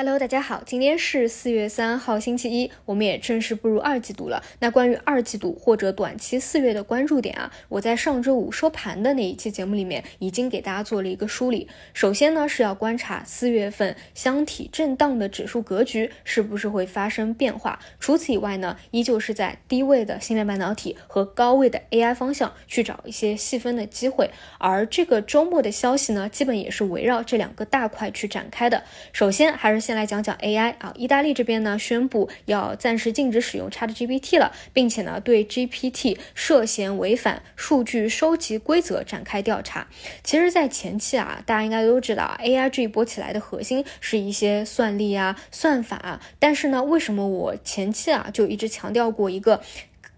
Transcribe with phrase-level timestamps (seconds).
[0.00, 4.42] Hello，大家好，今天是四月三号，星期一，我们也正式步入二季度了。
[4.58, 11.68] 那关于二季度或者短期四月的关注点啊，我在上周五收盘的那一期节目里面已经给大家做了一个梳理。
[11.92, 17.78] 首先呢，是要观察四月份箱体震荡的指数格局是不是会发生变化。
[17.98, 24.30] 除此以外呢，依旧是在低位的芯片半导体和高位的 AI 方向去找一些细分的机会。
[24.56, 28.82] 而这个周末的消息呢，基本也是围绕这两个大块去展开的。
[29.12, 29.89] 首先还是。
[29.90, 39.88] 先来讲讲 AI 啊，意大利这边呢宣布要暂时禁止使用 ChatGPT 了，并且呢对 GPT 涉嫌违反数据收集规则展开调查。
[40.22, 46.20] 其实，在前期啊，大家应该都知道，AI 这一波起来的核心是一些算力啊、算法啊。
[46.38, 49.60] 但是呢，为什么我前期啊就一直强调过一个？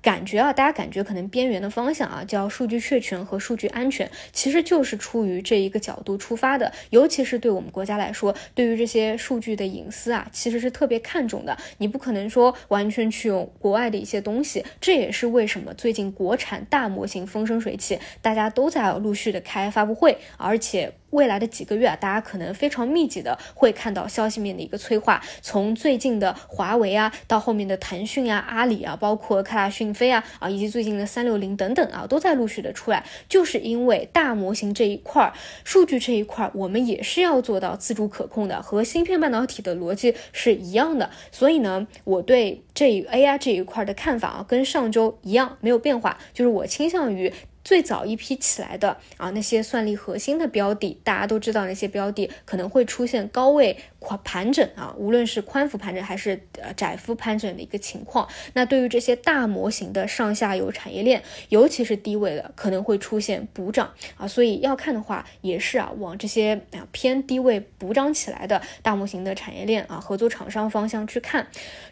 [0.03, 6.73] 感觉啊，大家感觉可能边缘的方向啊，叫数据确权和数据安全，其实就是出于这一个角度出发的。
[6.91, 11.57] 尤其是对我们国家来说，对于这些数据的隐私啊，其实是特别看重的。
[11.79, 20.93] 你不可能说完全去用国外的一些东西，这也是为什么最近国产大模型风生水起，大家都在陆续的开发布会，而且。
[21.13, 33.05] 未来的几个月啊，大家可能非常密集的会看到消息面的一个催化，从最近的华为啊，到后面的腾讯啊、阿里啊，包括科大讯飞啊啊，以及最近的三六零等等啊，都在陆续的出来。
[33.29, 35.33] 就是因为大模型这一块儿，
[35.65, 41.11] 数据这一块儿，我们也是要做到自主可控的，和芯片半导体的逻辑是一样的。
[41.31, 47.33] 所以呢，我对这 AI 这一块的看法啊，跟上周一样没有变化，就是我倾向于。
[47.65, 58.29] 最早一批起来的啊，那些算力核心的标的，大家都知道那些标的可能会出现高位宽盘整啊，无论是宽幅盘整还是呃窄幅盘整的一个情况。
[58.53, 64.27] 那对于这些大模型的上下游产业链，尤其是低位的，可能会出现补涨啊。
[64.27, 71.47] 所以要看的话，也是啊，往这些啊偏低位补涨起来的大模型的产业链啊，合作厂商方向去看。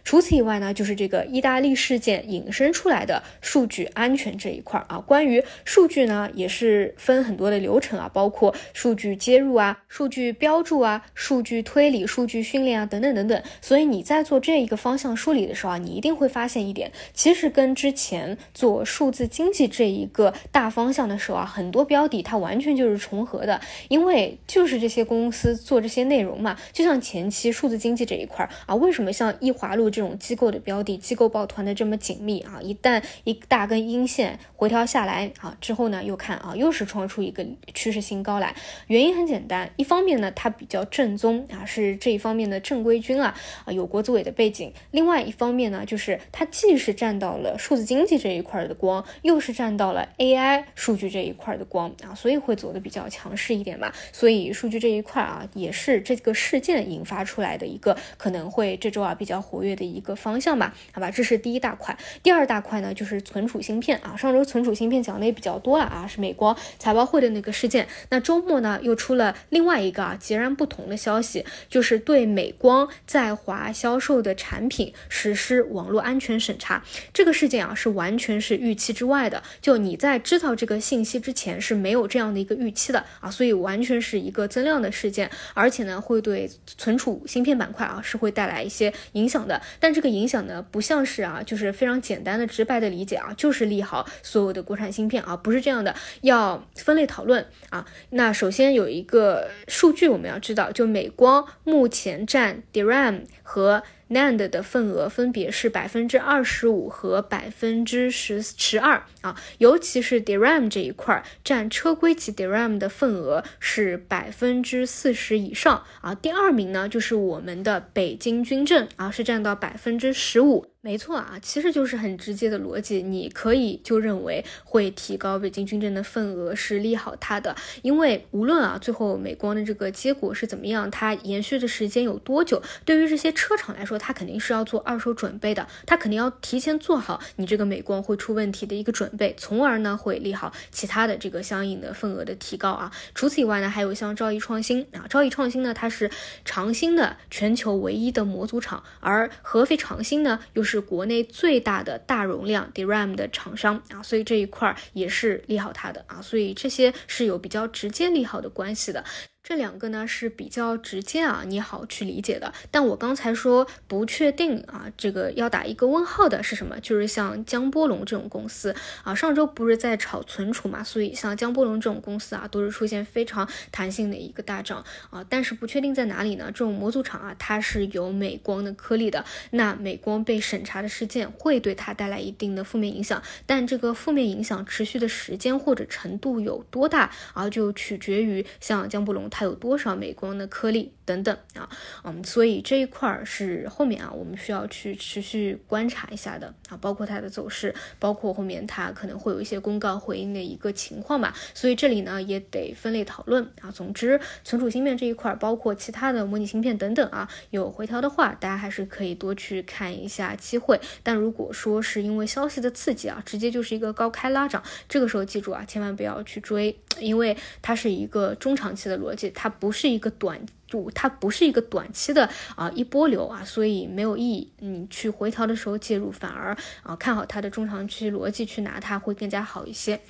[0.04, 5.40] 除此以外呢，就是这个意大利事件引申出来的数据安全这一块啊，关于。
[5.64, 13.42] 数据呢也是分很多的流程啊，包括数据接入啊、数据标注啊、数据推理、数据训练啊等等等等。
[13.60, 26.56] 所以你在做这一个方向梳理的时候啊，你一定会发现一点，其实跟之前做数字经济这一个大方向的时候啊，很多标的它完全就是重合的，因为就是这些公司做这些内容嘛。
[26.72, 32.60] 就像前期数字经济这一块啊，为什么像易华路这种机构的标的、机构抱团的这么紧密啊？
[32.62, 35.56] 一旦一大根阴线回调下来啊。
[35.60, 37.44] 之后呢，又看啊，又是创出一个
[37.74, 38.54] 趋势新高来。
[38.86, 43.34] 原因很简单，一方面呢，它比较正宗啊，是这一方面的正规军啊，
[43.64, 53.92] 啊有国资委的背景；另外一方面呢，就是它既是占到了数字经济这一块的光，又是占到了 AI 数据这一块的光啊，所以会走的比较强势一点嘛。
[54.10, 60.74] 所以数据这一块啊，也是这个事件引发出来的一个可能会这周啊比较活跃的一个方向吧。
[60.92, 61.96] 好吧，这是第一大块。
[62.24, 65.60] 第二大块呢，就是存储芯片啊，上周存储芯片讲的也比较。
[65.60, 67.86] 多了啊，是美光财报会的那个事件。
[68.08, 76.84] 那周末呢，又出了另外一个啊截然不同的消息，就就是对美光在华销售的产品实施网络安全审查。
[77.14, 79.42] 这个事件啊，是完全是预期之外的。
[79.62, 89.58] 就你在知道这个信息之前是没有这样的一个预期的啊，所以完全是一个增量的事件，而且呢，会对存储芯片板块啊是会带来一些影响的。
[89.78, 95.34] 但这个影响呢，不像是啊，就是非常简单的直白的理解啊，就是利好所有的国产芯片啊。
[95.34, 97.86] 不是这样的，要分类讨论啊。
[98.10, 116.12] 那首先有一个数据我们要知道，就美光目前占 DRAM 和 NAND 的份额分别是百分之二十五和百分之十十二啊，尤其是 DRAM 这一块占车规级 DRAM 的份额是百分之四十以上啊。
[116.12, 120.69] 第二名呢就是我们的北京军政啊，是占到百分之十五。
[120.82, 142.90] 没错啊，其实就是很直接的逻辑，你可以就认为会提高北京军政的份额是利好它的，因为无论啊最后美光的这个结果是怎么样，它延续的时间有多久，对于这些车厂来说，它肯定是要做二手准备的，它肯定要提前做好你这个美光会出问题的一个准备，从而呢会利好其他的这个相应的份额的提高啊。
[143.14, 146.10] 除此以外呢，还有像兆易创新啊，兆易创新呢它是
[146.46, 150.69] 长兴的全球唯一的模组厂，而合肥长兴呢又是。
[150.70, 159.04] 是国内最大的大容量 DRAM 的厂商啊，所以这一块儿也是利好它的啊，所以这些是有比较直接利好的关系的。
[159.42, 162.52] 这两个呢是比较直接啊，你好去理解的。
[162.70, 166.78] 但我刚才说不确定啊，这个要打一个问号的是什么？
[166.80, 175.24] 就是像江波龙这种公司啊，上周不是在炒存储嘛，所以像江波龙这种公司啊，都是出现非常弹性的一个大涨啊。
[175.28, 176.44] 但是不确定在哪里呢？
[176.48, 189.29] 这种模组厂啊，它是有美光的颗粒的，那美光被审查的事件会对它带来一定的负面影响，但这个负面影响持续的时间或者程度有多大啊，就取决于像江波龙。
[189.30, 191.68] 它有多少美光的颗粒等等啊，
[192.04, 201.34] 嗯，所以这一块儿是后面啊，我们需要去持续观察一下的啊，包括它的走势，包括后面它可能会有一些公告回应的一个情况吧。
[201.54, 203.70] 所以这里呢也得分类讨论啊。
[203.70, 210.80] 总之，存储芯片这一块儿，包括其他的模拟芯片等等啊，有回调的话，大家还是可以多去看一下机会。
[211.02, 219.19] 但如果说是因为消息的刺激啊，直接就是一个高开拉涨，这个时候记住啊，千万不要去追，因为它是一个中长期的逻辑。
[219.28, 224.50] 它不是一个短，就它不是一个短期的啊一波流啊，所以没有意义。
[224.60, 230.00] 你去回调的时候介入，反而啊看好它的中长期逻辑去拿它会更加好一些。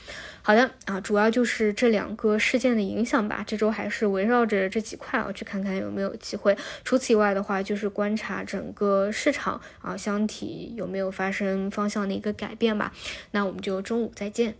[0.42, 3.44] 好的啊，主要就是这两个事件的影响吧。
[3.46, 6.56] 这周还是围绕着这几块啊，去看看有没有机会。
[6.84, 12.92] 除此以外的话，就是观察整个市场啊箱体有没有发生方向的一个改变吧。
[13.32, 14.54] 那我们就中午再见。